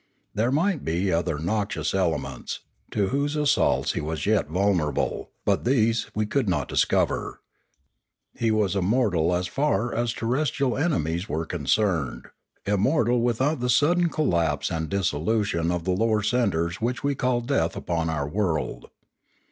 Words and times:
There 0.33 0.51
might 0.51 0.83
be 0.83 1.11
other 1.13 1.37
noxious 1.37 1.93
elements, 1.93 2.61
to 2.89 3.09
whose 3.09 3.35
assaults 3.35 3.91
he 3.91 4.01
was 4.01 4.25
yet 4.25 4.47
vulnerable; 4.47 5.29
but 5.45 5.63
these 5.63 6.09
we 6.15 6.25
could 6.25 6.49
not 6.49 6.67
discover. 6.67 7.39
He 8.33 8.49
was 8.49 8.75
immortal 8.75 9.31
as 9.35 9.45
far 9.45 9.93
as 9.93 10.11
terrestrial 10.11 10.75
enemies 10.75 11.29
were 11.29 11.45
concerned, 11.45 12.29
immortal 12.65 13.21
with 13.21 13.43
out 13.43 13.59
the 13.59 13.69
sudden 13.69 14.09
collapse 14.09 14.71
and 14.71 14.89
dissolution 14.89 15.69
of 15.71 15.83
the 15.83 15.91
lower 15.91 16.23
centres 16.23 16.81
which 16.81 17.03
we 17.03 17.13
call 17.13 17.39
death 17.41 17.75
upon 17.75 18.09
our 18.09 18.27
world. 18.27 18.89